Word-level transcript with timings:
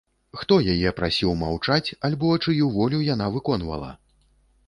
Хто 0.39 0.55
яе 0.75 0.93
прасіў 0.99 1.33
маўчаць 1.41 1.93
альбо 2.09 2.33
чыю 2.45 2.71
волю 2.77 3.03
яна 3.13 3.27
выконвала? 3.35 3.93